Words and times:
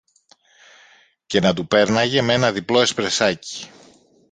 και 1.25 1.39
να 1.39 1.53
του 1.53 1.67
πέρναγε 1.67 2.21
με 2.21 2.33
ένα 2.33 2.51
διπλό 2.51 2.81
εσπρεσάκι 2.81 3.67